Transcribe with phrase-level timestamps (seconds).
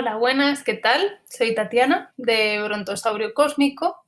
[0.00, 1.20] Hola, buenas, ¿qué tal?
[1.28, 4.06] Soy Tatiana de Brontosaurio Cósmico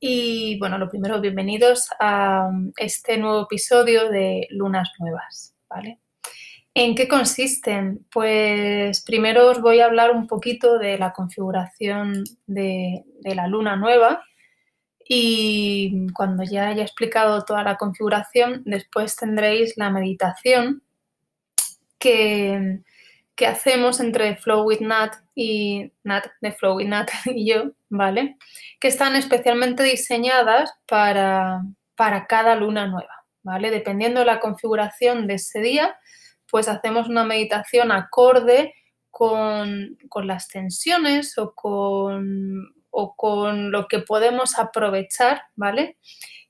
[0.00, 2.48] y bueno, lo primero, bienvenidos a
[2.78, 6.00] este nuevo episodio de Lunas Nuevas, ¿vale?
[6.72, 8.06] ¿En qué consisten?
[8.10, 14.24] Pues primero os voy a hablar un poquito de la configuración de la luna nueva
[15.06, 20.82] y cuando ya haya explicado toda la configuración, después tendréis la meditación
[21.98, 22.80] que
[23.36, 28.36] que hacemos entre Flow with Nat y Nat de Flow with Nat y yo, ¿vale?
[28.80, 31.62] Que están especialmente diseñadas para,
[31.96, 33.70] para cada luna nueva, ¿vale?
[33.70, 35.96] Dependiendo de la configuración de ese día,
[36.50, 38.74] pues hacemos una meditación acorde
[39.10, 45.98] con, las tensiones o con, o con, lo que podemos aprovechar, ¿vale?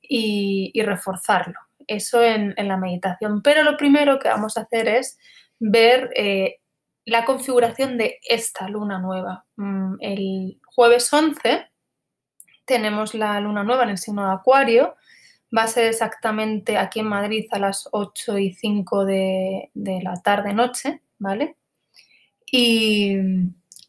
[0.01, 1.59] Y, reforzarlo.
[1.87, 3.43] Eso en, la meditación.
[3.43, 5.19] Pero lo primero que vamos a hacer es
[5.59, 6.61] ver eh,
[7.07, 9.45] la configuración de esta luna nueva.
[9.57, 11.69] Mm, el jueves 11
[12.65, 14.97] tenemos la luna nueva en el signo de Acuario.
[15.57, 21.03] Va a ser exactamente aquí en Madrid a las 8 y 5 de, la tarde-noche,
[21.19, 21.57] ¿vale?
[22.51, 23.17] Y,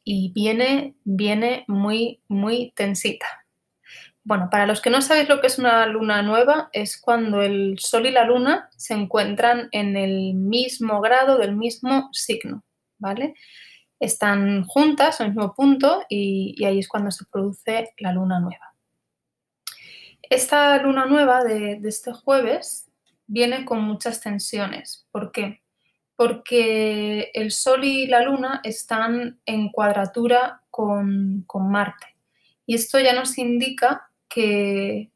[0.04, 3.26] y, viene, viene muy, muy tensita.
[4.24, 7.78] Bueno, para los que no sabéis lo que es una luna nueva, es cuando el
[7.80, 12.64] Sol y la Luna se encuentran en el mismo grado del mismo signo.
[14.00, 18.74] Están juntas al mismo punto y, ahí es cuando se produce la luna nueva.
[20.22, 22.90] Esta luna nueva de, este jueves
[23.28, 25.08] viene con muchas tensiones.
[25.12, 25.62] ¿Por qué?
[26.16, 32.16] Porque el Sol y la Luna están en cuadratura con, Marte.
[32.66, 35.12] Y esto ya nos indica que,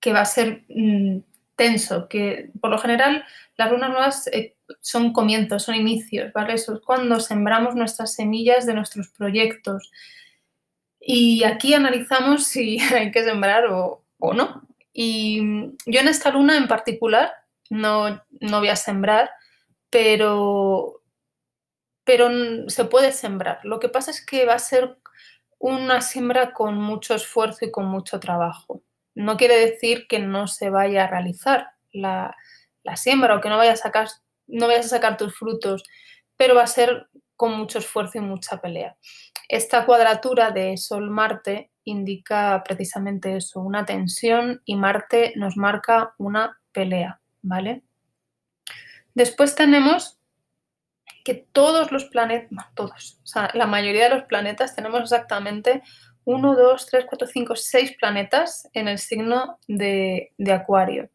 [0.00, 1.20] que va a ser mm,
[1.56, 3.24] tenso, que por lo general
[3.56, 6.54] las lunas nuevas eh, son comienzos, son inicios, ¿vale?
[6.54, 9.90] Es cuando sembramos nuestras semillas de nuestros proyectos.
[11.00, 14.62] Y aquí analizamos si hay que sembrar o, no.
[14.92, 15.40] Y
[15.86, 17.32] yo en esta luna en particular
[17.70, 19.30] no, no voy a sembrar,
[19.90, 21.02] pero,
[22.04, 22.28] pero
[22.68, 23.60] se puede sembrar.
[23.64, 24.98] Lo que pasa es que va a ser
[25.58, 28.82] una siembra con mucho esfuerzo y con mucho trabajo.
[29.14, 32.34] No quiere decir que no se vaya a realizar la,
[32.82, 34.08] la siembra o que no vayas a sacar
[34.52, 35.82] no vayas a sacar tus frutos,
[36.36, 38.96] pero va a ser con mucho esfuerzo y mucha pelea.
[39.48, 47.20] Esta cuadratura de Sol-Marte indica precisamente eso, una tensión y Marte nos marca una pelea,
[47.42, 47.82] ¿vale?
[49.14, 50.18] Después tenemos
[51.24, 55.82] que todos los planetas, todos, o sea, la mayoría de los planetas tenemos exactamente
[56.24, 61.10] 1, 2, 3, 4, 5, 6 planetas en el signo de, de Acuario.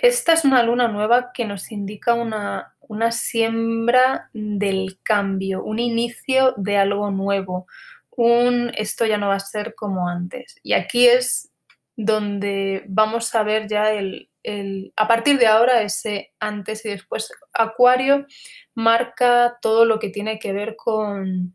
[0.00, 2.74] Esta es una luna nueva que nos indica una,
[3.12, 7.66] siembra del cambio, un inicio de algo nuevo,
[8.10, 10.56] un esto ya no va a ser como antes.
[10.62, 11.52] Y aquí es
[11.96, 14.30] donde vamos a ver ya el,
[14.96, 17.30] a partir de ahora ese antes y después.
[17.52, 18.26] Acuario
[18.74, 21.54] marca todo lo que tiene que ver con,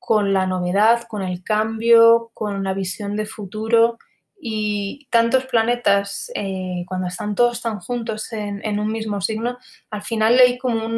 [0.00, 3.96] con la novedad, con el cambio, con la visión de futuro
[4.38, 9.58] y tantos planetas, eh, cuando están todos tan juntos en, un mismo signo,
[9.90, 10.88] al final hay como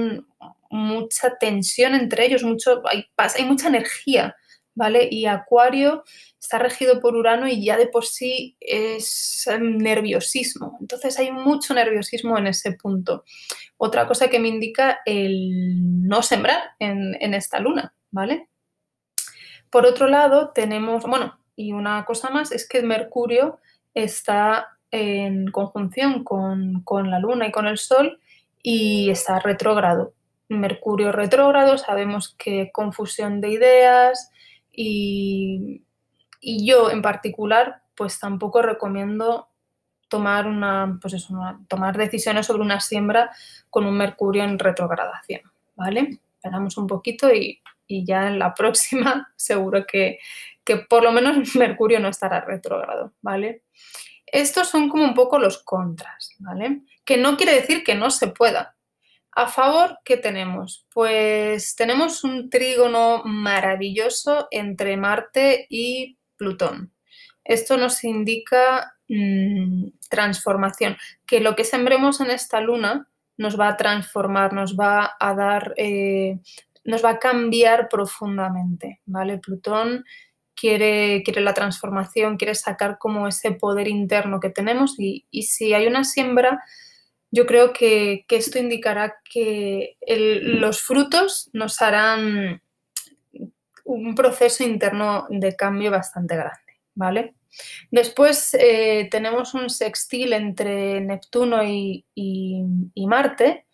[0.71, 4.37] mucha tensión entre ellos, mucho, hay, mucha energía,
[4.75, 5.09] ¿vale?
[5.11, 6.05] Y Acuario
[6.41, 10.77] está regido por Urano y ya de por sí es nerviosismo.
[10.81, 13.25] Entonces hay mucho nerviosismo en ese punto.
[13.77, 18.49] Otra cosa que me indica el no sembrar en, en esta luna, ¿vale?
[19.71, 23.59] Por otro lado, tenemos, bueno, y una cosa más es que Mercurio
[23.93, 28.21] está en conjunción con, la Luna y con el Sol
[28.63, 30.15] y está retrógrado.
[30.49, 34.31] Mercurio retrógrado, sabemos que confusión de ideas
[34.71, 35.83] y,
[36.41, 39.49] yo en particular pues tampoco recomiendo
[40.09, 41.27] tomar, una, pues
[41.67, 43.33] tomar decisiones sobre una siembra
[43.69, 45.41] con un Mercurio en retrogradación,
[45.75, 46.21] ¿vale?
[46.37, 50.21] Esperamos un poquito y, y ya en la próxima seguro que,
[50.69, 53.65] que por lo menos Mercurio no estará retrógrado, ¿vale?
[54.27, 56.83] Estos son como un poco los contras, ¿vale?
[57.07, 58.77] Que no quiere decir que no se pueda.
[59.33, 60.87] A favor, ¿qué tenemos?
[60.93, 66.93] Pues tenemos un trígono maravilloso entre Marte y Plutón.
[67.45, 73.77] Esto nos indica mm, transformación, que lo que sembremos en esta luna nos va a
[73.79, 76.41] transformar, nos va a dar, eh,
[76.85, 79.39] nos va a cambiar profundamente, ¿vale?
[79.39, 80.05] Plutón
[80.59, 85.87] quiere, quiere la transformación, quiere sacar como ese poder interno que tenemos y, si hay
[85.87, 86.65] una siembra,
[87.31, 92.63] yo creo que, esto indicará que los frutos nos harán
[93.85, 97.35] un proceso interno de cambio bastante grande, ¿vale?
[97.91, 102.05] Después eh, tenemos un sextil entre Neptuno y,
[102.97, 103.67] Marte,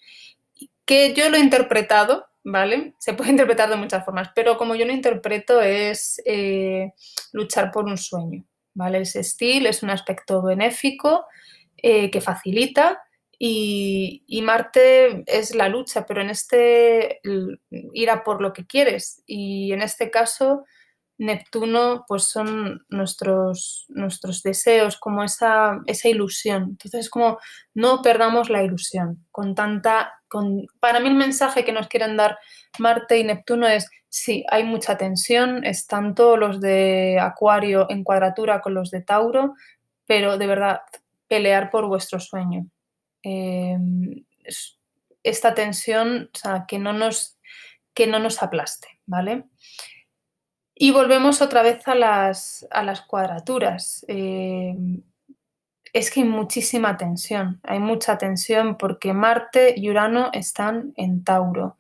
[0.85, 2.95] que yo lo he interpretado, ¿vale?
[2.99, 6.93] Se puede interpretar de muchas formas, pero como yo lo interpreto es eh,
[7.33, 8.45] luchar por un sueño,
[8.75, 8.99] ¿vale?
[8.99, 11.27] El sextil es un aspecto benéfico
[11.77, 13.03] eh, que facilita
[13.39, 17.21] y, y, Marte es la lucha, pero en este
[17.93, 20.65] ir a por lo que quieres y en este caso
[21.17, 26.71] Neptuno pues son nuestros, nuestros deseos, como esa, esa ilusión.
[26.83, 27.39] Entonces, como
[27.73, 29.25] no perdamos la ilusión.
[29.31, 32.39] Con tanta, con, para mí el mensaje que nos quieren dar
[32.79, 38.61] Marte y Neptuno es, sí, hay mucha tensión, están todos los de Acuario en cuadratura
[38.61, 39.55] con los de Tauro,
[40.07, 40.81] pero de verdad,
[41.29, 42.67] pelear por vuestro sueño.
[43.23, 44.25] Em,
[45.23, 47.39] esta tensión, o sea, que no nos,
[47.95, 49.45] que no nos aplaste, ¿vale?
[50.75, 54.05] Y volvemos otra vez a las, a las cuadraturas.
[54.09, 54.75] Eh,
[55.93, 61.77] es que hay muchísima tensión, hay mucha tensión porque Marte y Urano están en Tauro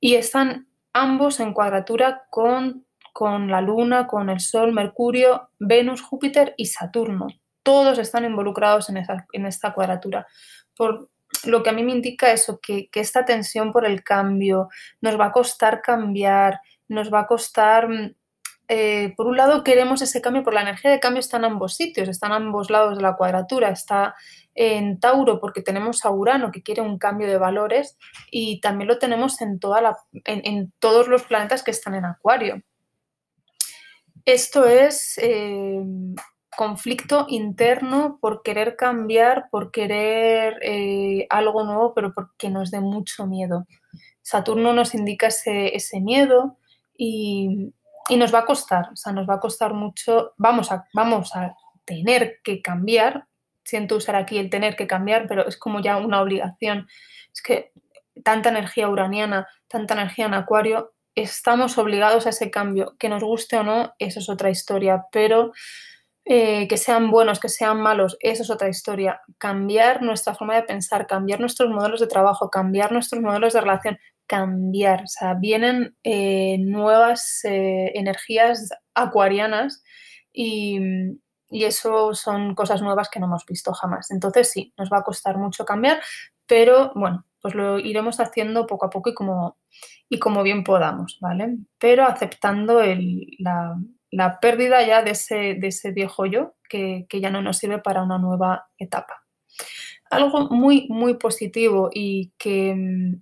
[0.00, 2.84] y están ambos en cuadratura con,
[3.14, 7.28] con la Luna, con el Sol, Mercurio, Venus, Júpiter y Saturno.
[7.62, 10.26] Todos están involucrados en, esa, en esta cuadratura.
[10.76, 11.10] Por,
[11.44, 14.68] lo que a mí me indica eso, que, que, esta tensión por el cambio
[15.00, 18.14] nos va a costar cambiar, nos va a costar mm,
[18.70, 21.74] eh, por un lado queremos ese cambio, porque la energía de cambio está en ambos
[21.74, 24.14] sitios, está en ambos lados de la cuadratura, está
[24.54, 27.96] en Tauro porque tenemos a Urano que quiere un cambio de valores
[28.30, 32.62] y también lo tenemos en, toda la, en, todos los planetas que están en Acuario.
[34.26, 35.80] Esto es eh,
[36.54, 43.26] conflicto interno por querer cambiar, por querer eh, algo nuevo, pero porque nos dé mucho
[43.26, 43.66] miedo.
[44.20, 46.58] Saturno nos indica ese, ese miedo
[46.98, 47.72] y,
[48.16, 51.54] nos va a costar, o sea, nos va a costar mucho, vamos a, vamos a
[51.84, 53.26] tener que cambiar,
[53.64, 56.88] siento usar aquí el tener que cambiar, pero es como ya una obligación.
[57.32, 57.72] Es que
[58.24, 63.58] tanta energía uraniana, tanta energía en acuario, estamos obligados a ese cambio, que nos guste
[63.58, 65.52] o no, eso es otra historia, pero
[66.24, 69.22] eh, que sean buenos, que sean malos, eso es otra historia.
[69.38, 73.98] Cambiar nuestra forma de pensar, cambiar nuestros modelos de trabajo, cambiar nuestros modelos de relación,
[74.28, 79.82] cambiar, o sea, vienen eh, nuevas eh, energías acuarianas
[80.32, 80.78] y,
[81.50, 84.10] y, eso son cosas nuevas que no hemos visto jamás.
[84.12, 86.00] Entonces sí, nos va a costar mucho cambiar,
[86.46, 89.58] pero bueno, pues lo iremos haciendo poco a poco y como,
[90.08, 91.56] y como bien podamos, ¿vale?
[91.78, 92.82] Pero aceptando
[93.38, 93.76] la,
[94.10, 97.78] la, pérdida ya de ese, de ese viejo yo que, que ya no nos sirve
[97.78, 99.24] para una nueva etapa.
[100.10, 103.18] Algo muy, muy positivo y que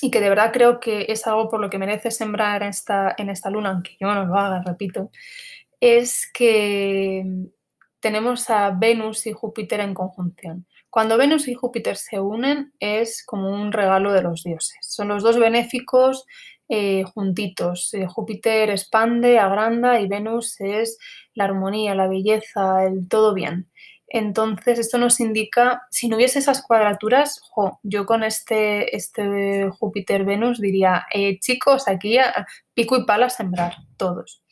[0.00, 3.30] y que de verdad creo que es algo por lo que merece sembrar esta, en
[3.30, 5.10] esta luna, aunque yo no lo haga, repito,
[5.80, 7.24] es que
[8.00, 10.66] tenemos a Venus y Júpiter en conjunción.
[10.88, 14.78] Cuando Venus y Júpiter se unen es como un regalo de los dioses.
[14.80, 16.26] Son los dos benéficos
[16.68, 17.94] eh, juntitos.
[17.94, 20.98] Eh, Júpiter expande, agranda y Venus es
[21.34, 23.70] la armonía, la belleza, el todo bien.
[24.12, 27.40] Entonces, esto nos indica, si no hubiese esas cuadraturas,
[27.84, 32.18] yo con este, este Júpiter-Venus diría, eh, chicos, aquí
[32.74, 34.42] pico y pala a sembrar, todos.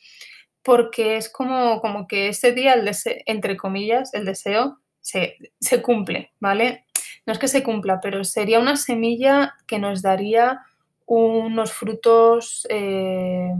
[0.63, 2.89] Porque es como, como que ese día, el
[3.25, 5.35] entre comillas, el deseo se,
[5.81, 6.85] cumple, ¿vale?
[7.25, 10.61] No es que se cumpla, pero sería una semilla que nos daría
[11.05, 13.51] unos frutos, eh,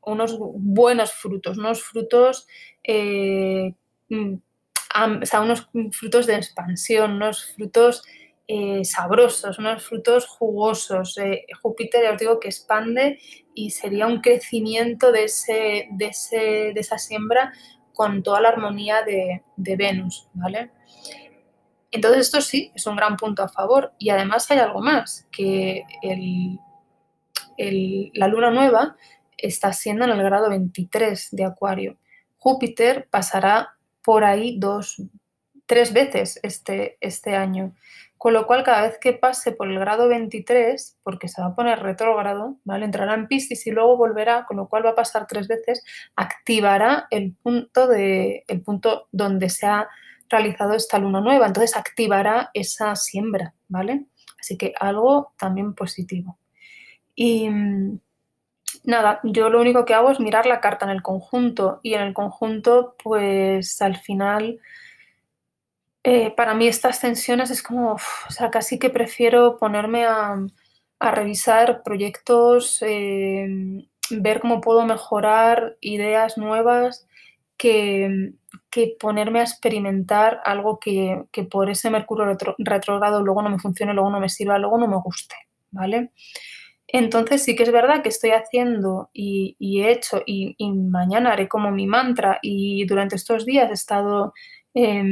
[0.00, 2.48] unos buenos frutos, unos frutos
[2.82, 3.74] eh,
[4.94, 8.04] o unos frutos de expansión, unos frutos
[8.46, 11.18] eh, sabrosos, unos frutos jugosos.
[11.18, 13.18] Eh, Júpiter, ya os digo, que expande
[13.54, 16.36] y sería un crecimiento de, ese, de, ese,
[16.74, 17.52] de esa siembra
[17.92, 20.70] con toda la armonía de, de Venus, ¿vale?
[21.90, 23.92] Entonces esto sí, es un gran punto a favor.
[23.98, 26.58] Y además hay algo más, que el,
[27.56, 28.96] el, la luna nueva
[29.38, 31.98] está siendo en el grado 23 de Acuario.
[32.38, 33.73] Júpiter pasará
[34.04, 35.02] por ahí dos,
[35.66, 37.74] tres veces este, este año.
[38.16, 41.54] Con lo cual, cada vez que pase por el grado 23, porque se va a
[41.54, 42.86] poner retrógrado, ¿vale?
[42.86, 45.84] entrará en Piscis y luego volverá, con lo cual va a pasar tres veces,
[46.16, 49.88] activará el punto, de, el punto donde se ha
[50.30, 51.46] realizado esta luna nueva.
[51.46, 54.06] Entonces activará esa siembra, ¿vale?
[54.40, 56.38] Así que algo también positivo.
[57.14, 57.50] Y,
[58.84, 62.02] nada, yo lo único que hago es mirar la carta en el conjunto y en
[62.02, 64.60] el conjunto, pues al final,
[66.02, 70.38] eh, para mí estas tensiones es como, o sea, casi que prefiero ponerme a,
[71.00, 73.46] revisar proyectos, eh,
[74.10, 77.06] ver cómo puedo mejorar ideas nuevas
[77.58, 78.32] que,
[78.70, 83.58] que ponerme a experimentar algo que, que por ese Mercurio retro, retrogrado luego no me
[83.58, 85.36] funcione, luego no me sirva, luego no me guste,
[85.70, 86.10] ¿vale?
[86.96, 91.72] Entonces sí que es verdad que estoy haciendo y, he hecho y, mañana haré como
[91.72, 94.32] mi mantra y durante estos días he estado
[94.74, 95.02] eh,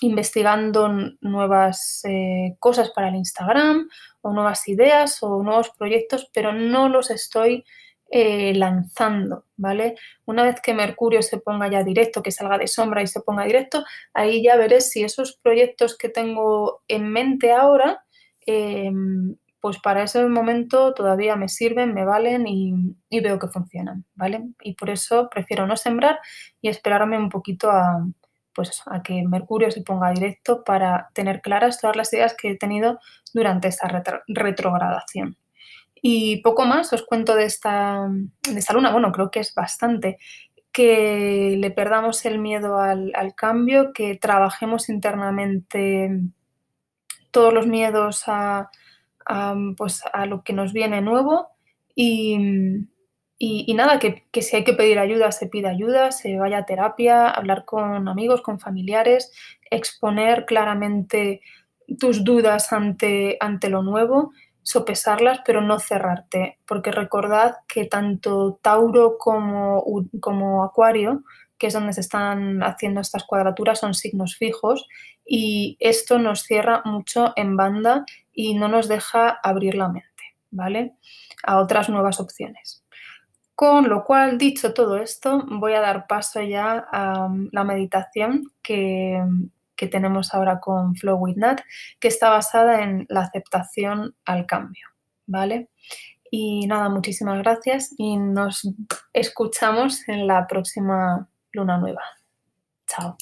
[0.00, 3.88] investigando nuevas eh, cosas para el Instagram
[4.20, 7.64] o nuevas ideas o nuevos proyectos, pero no los estoy
[8.10, 9.94] eh, lanzando, ¿vale?
[10.24, 13.44] Una vez que Mercurio se ponga ya directo, que salga de sombra y se ponga
[13.44, 18.04] directo, ahí ya veré si esos proyectos que tengo en mente ahora,
[18.44, 18.90] eh,
[19.60, 24.48] pues para ese momento todavía me sirven, me valen y, veo que funcionan, ¿vale?
[24.62, 26.18] Y por eso prefiero no sembrar
[26.62, 28.06] y esperarme un poquito a,
[28.54, 32.56] pues a que Mercurio se ponga directo para tener claras todas las ideas que he
[32.56, 32.98] tenido
[33.34, 35.36] durante esta retro retrogradación.
[36.02, 38.08] Y poco más os cuento de esta,
[38.50, 40.16] de esta luna, bueno, creo que es bastante,
[40.72, 46.10] que le perdamos el miedo al cambio, que trabajemos internamente
[47.30, 48.70] todos los miedos a,
[49.76, 51.48] pues a lo que nos viene nuevo
[51.94, 52.36] y,
[53.38, 56.58] y, y nada, que, que, si hay que pedir ayuda, se pida ayuda, se vaya
[56.58, 59.32] a terapia, hablar con amigos, con familiares,
[59.70, 61.40] exponer claramente
[61.98, 64.32] tus dudas ante, ante lo nuevo
[64.62, 69.84] sopesarlas, pero no cerrarte, porque recordad que tanto Tauro como,
[70.20, 71.24] como Acuario,
[71.58, 74.86] que es donde se están haciendo estas cuadraturas, son signos fijos
[75.26, 78.04] y esto nos cierra mucho en banda
[78.40, 80.94] y no nos deja abrir la mente, ¿vale?
[81.42, 82.82] A otras nuevas opciones.
[83.54, 89.22] Con lo cual, dicho todo esto, voy a dar paso ya a la meditación que,
[89.76, 91.60] que tenemos ahora con Flow with Nat,
[91.98, 94.88] que está basada en la aceptación al cambio,
[95.26, 95.68] ¿vale?
[96.30, 98.66] Y nada, muchísimas gracias y nos
[99.12, 102.02] escuchamos en la próxima luna nueva.
[102.86, 103.18] Chao.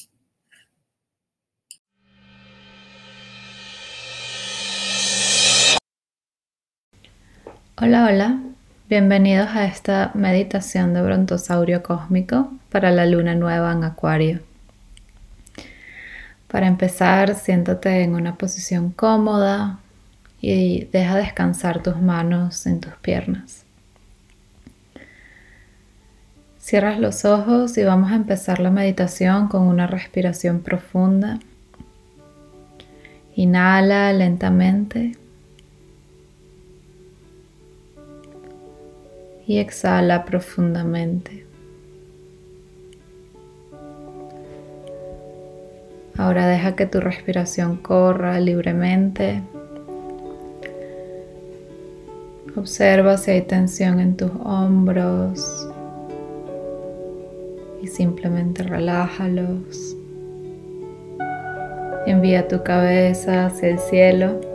[7.80, 8.40] Hola, hola.
[8.88, 14.40] Bienvenidos a esta meditación de brontosaurio cósmico para la luna nueva en Acuario.
[16.48, 19.78] Para empezar, siéntate en una posición cómoda
[20.40, 23.62] y deja descansar tus manos en tus piernas.
[26.58, 31.38] Cierras los ojos y vamos a empezar la meditación con una respiración profunda.
[33.36, 35.12] Inhala lentamente
[39.48, 41.46] y exhala profundamente.
[46.18, 49.40] Ahora deja que tu respiración corra libremente.
[52.56, 55.66] Observa si hay tensión en tus hombros
[57.80, 59.96] y simplemente relájalos.
[62.06, 64.47] Envía tu cabeza hacia el cielo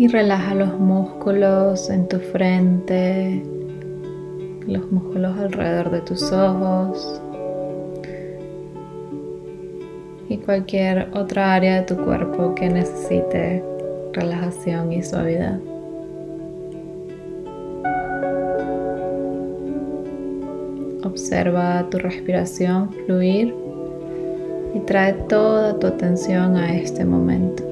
[0.00, 3.44] y relaja los músculos en tu frente,
[4.66, 7.20] los músculos alrededor de tus ojos
[10.26, 13.62] y cualquier otra área de tu cuerpo que necesite
[14.14, 15.60] relajación y suavidad.
[21.04, 23.54] Observa tu respiración fluir
[24.74, 27.69] y trae toda tu atención a este momento.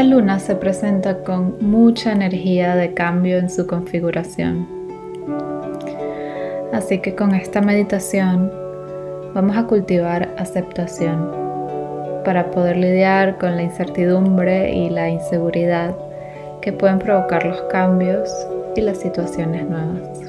[0.00, 4.66] Esta luna se presenta con mucha energía de cambio en su configuración.
[6.72, 8.50] Así que con esta meditación
[9.34, 11.30] vamos a cultivar aceptación
[12.24, 15.94] para poder lidiar con la incertidumbre y la inseguridad
[16.62, 18.30] que pueden provocar los cambios
[18.76, 20.19] y las situaciones nuevas.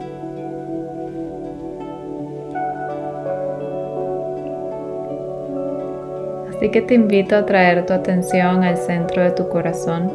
[6.61, 10.11] Así que te invito a traer tu atención al centro de tu corazón.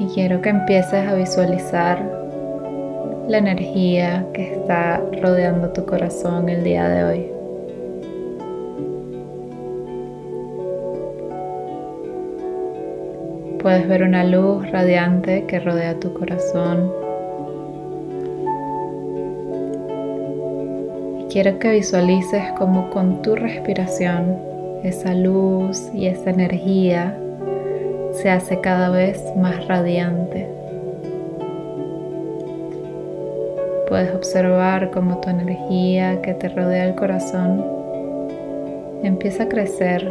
[0.00, 2.02] Y quiero que empieces a visualizar
[3.28, 7.30] la energía que está rodeando tu corazón el día de hoy.
[13.60, 17.05] Puedes ver una luz radiante que rodea tu corazón
[21.36, 24.38] quiero que visualices como con tu respiración
[24.82, 27.14] esa luz y esa energía
[28.12, 30.48] se hace cada vez más radiante.
[33.86, 37.62] Puedes observar cómo tu energía que te rodea el corazón
[39.02, 40.10] empieza a crecer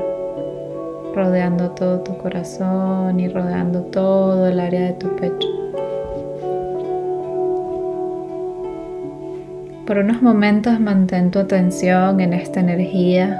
[1.16, 5.65] rodeando todo tu corazón y rodeando todo el área de tu pecho.
[9.86, 13.40] Por unos momentos mantén tu atención en esta energía.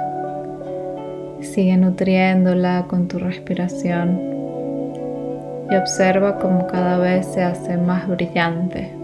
[1.40, 4.20] Sigue nutriéndola con tu respiración
[5.68, 8.95] y observa cómo cada vez se hace más brillante.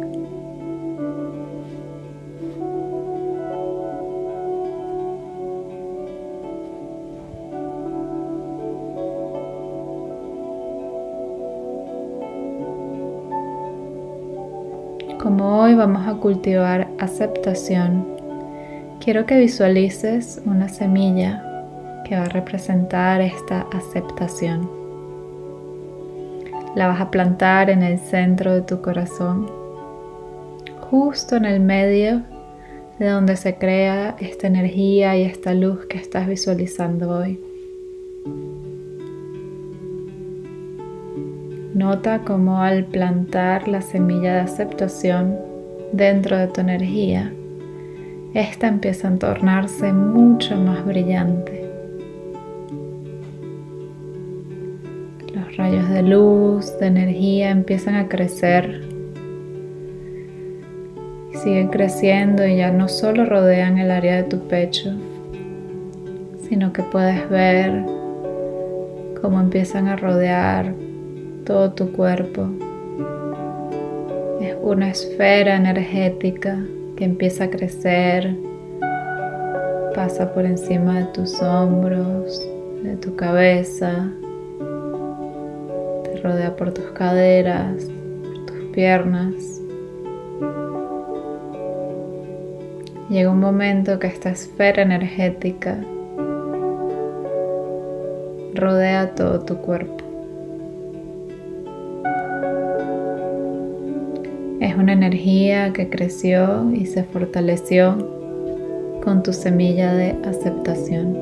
[16.13, 18.07] A cultivar aceptación,
[19.03, 21.43] quiero que visualices una semilla
[22.05, 24.71] que va a representar esta aceptación.
[26.75, 29.51] La vas a plantar en el centro de tu corazón,
[30.91, 32.23] justo en el medio
[32.99, 37.41] de donde se crea esta energía y esta luz que estás visualizando hoy.
[41.75, 45.52] Nota cómo al plantar la semilla de aceptación
[45.93, 47.33] dentro de tu energía,
[48.35, 51.71] esta empieza a tornarse mucho más brillante.
[55.35, 58.83] Los rayos de luz, de energía empiezan a crecer.
[61.35, 64.95] Siguen creciendo y ya no solo rodean el área de tu pecho,
[66.49, 67.85] sino que puedes ver
[69.21, 70.73] cómo empiezan a rodear
[71.45, 72.49] todo tu cuerpo.
[74.63, 76.57] Una esfera energética
[76.97, 78.37] que empieza a crecer,
[79.93, 82.41] pasa por encima de tus hombros,
[82.85, 84.09] de tu cabeza,
[86.05, 87.91] te rodea por tus caderas,
[88.23, 89.61] por tus piernas.
[93.11, 95.77] Llega un momento que esta esfera energética
[98.55, 100.02] rodea todo tu cuerpo.
[104.73, 107.95] Es una energía que creció y se fortaleció
[109.05, 111.15] con tu semilla de aceptación.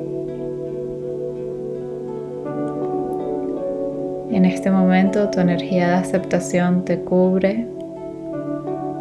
[4.30, 7.66] En este momento tu energía de aceptación te cubre,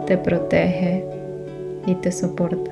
[0.08, 1.06] te protege
[1.86, 2.72] y te soporta.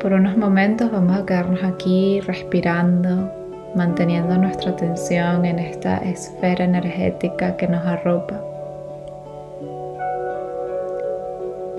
[0.00, 3.41] Por unos momentos vamos a quedarnos aquí respirando
[3.74, 8.40] manteniendo nuestra atención en esta esfera energética que nos arropa.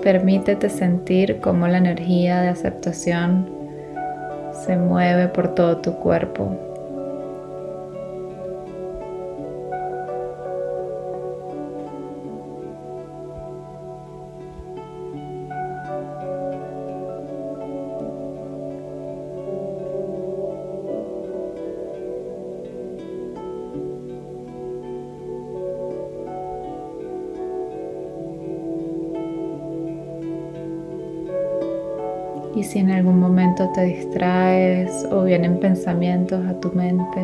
[0.02, 3.48] Permítete sentir cómo la energía de aceptación
[4.66, 6.73] se mueve por todo tu cuerpo
[32.64, 37.20] Y si en algún momento te distraes o vienen pensamientos a tu mente,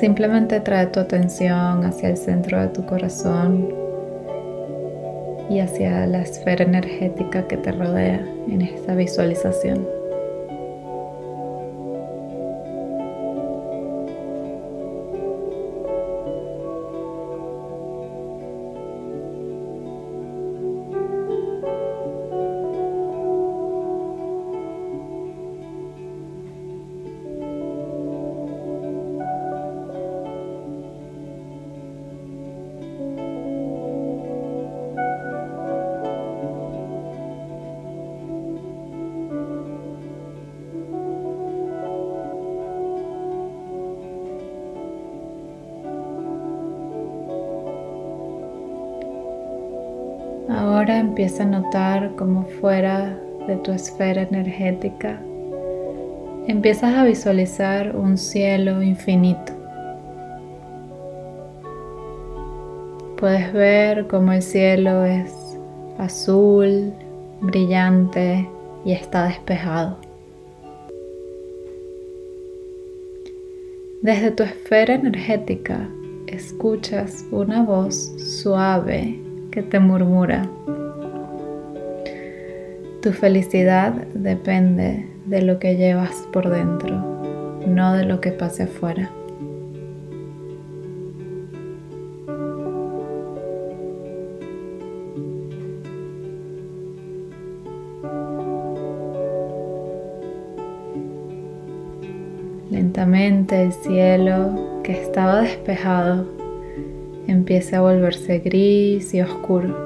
[0.00, 3.72] simplemente trae tu atención hacia el centro de tu corazón
[5.48, 9.95] y hacia la esfera energética que te rodea en esta visualización.
[50.86, 53.18] Ahora empieza a notar cómo fuera
[53.48, 55.20] de tu esfera energética
[56.46, 59.52] empiezas a visualizar un cielo infinito.
[63.16, 65.58] Puedes ver cómo el cielo es
[65.98, 66.92] azul,
[67.40, 68.48] brillante
[68.84, 69.96] y está despejado.
[74.02, 75.88] Desde tu esfera energética
[76.28, 79.20] escuchas una voz suave
[79.50, 80.48] que te murmura.
[83.02, 86.96] Tu felicidad depende de lo que llevas por dentro,
[87.66, 89.10] no de lo que pase afuera.
[102.70, 106.26] Lentamente el cielo, que estaba despejado,
[107.28, 109.85] empieza a volverse gris y oscuro.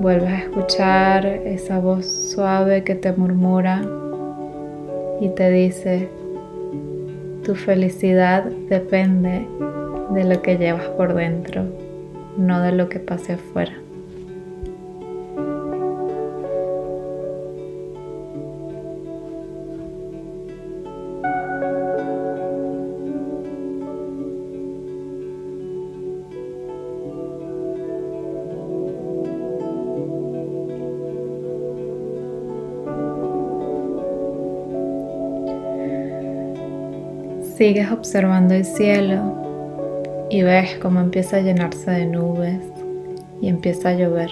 [0.00, 3.82] Vuelves a escuchar esa voz suave que te murmura
[5.20, 6.08] y te dice,
[7.42, 9.46] tu felicidad depende
[10.10, 11.64] de lo que llevas por dentro,
[12.36, 13.72] no de lo que pase afuera.
[37.56, 42.60] Sigues observando el cielo y ves cómo empieza a llenarse de nubes
[43.40, 44.28] y empieza a llover.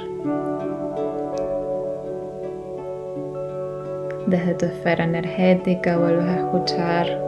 [4.27, 7.19] Desde tu esfera energética vuelves a escuchar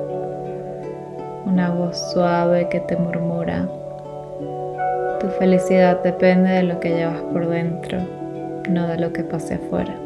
[1.47, 3.67] una voz suave que te murmura.
[5.19, 8.01] Tu felicidad depende de lo que llevas por dentro,
[8.69, 10.06] no de lo que pase afuera.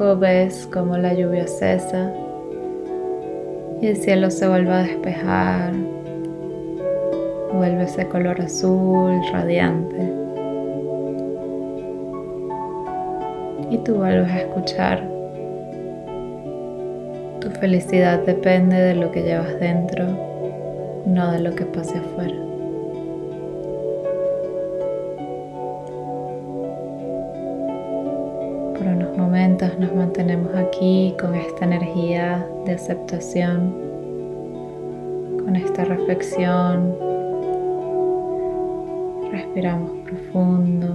[0.00, 2.10] Ves cómo la lluvia cesa
[3.82, 5.74] y el cielo se vuelve a despejar,
[7.52, 9.98] vuelve ese color azul radiante.
[13.68, 15.06] Y tú vuelves a escuchar.
[17.40, 20.06] Tu felicidad depende de lo que llevas dentro,
[21.04, 22.49] no de lo que pase afuera.
[30.20, 33.72] Mantenemos aquí con esta energía de aceptación,
[35.42, 36.94] con esta reflexión.
[39.32, 40.88] Respiramos profundo.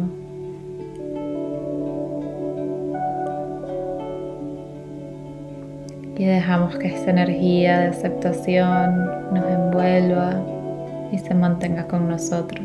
[6.15, 10.39] Y dejamos que esta energía de aceptación nos envuelva
[11.11, 12.61] y se mantenga con nosotros.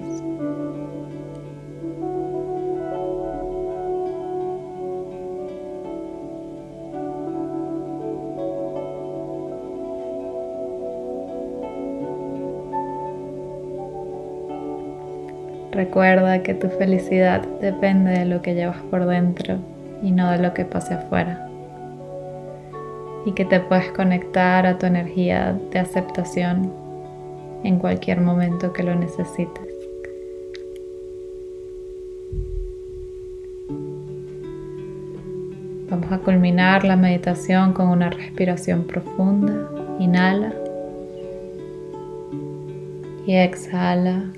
[15.72, 19.58] Recuerda que tu felicidad depende de lo que llevas por dentro
[20.02, 21.48] y no de lo que pase afuera.
[23.24, 26.72] Y que te puedes conectar a tu energía de aceptación
[27.62, 29.70] en cualquier momento que lo necesites.
[35.88, 39.68] Vamos a culminar la meditación con una respiración profunda.
[39.98, 40.52] Inhala
[43.26, 44.32] y exhala.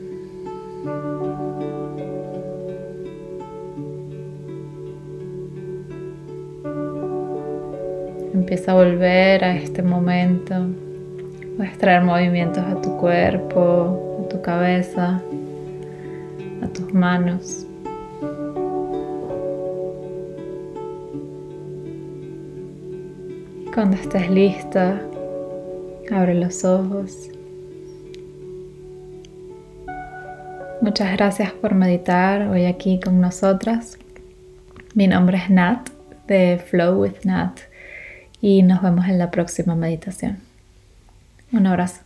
[8.53, 10.55] Empieza a volver a este momento.
[11.57, 15.23] Puedes traer movimientos a tu cuerpo, a tu cabeza,
[16.63, 17.67] a tus manos.
[23.73, 25.01] Cuando estés lista,
[26.13, 27.31] abre los ojos.
[30.83, 33.97] Muchas gracias por meditar hoy aquí con nosotras.
[34.95, 35.89] Mi nombre es Nat
[36.27, 37.72] de Flow with Nat
[38.43, 40.41] y nos vemos en la próxima meditación.
[41.53, 42.01] Un abrazo.